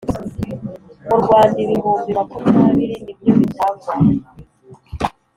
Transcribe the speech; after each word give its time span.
Murwanda 1.07 1.57
ibihumbi 1.65 2.09
makumyabiri 2.17 2.95
nibyo 3.03 3.31
bitangwa. 3.39 3.93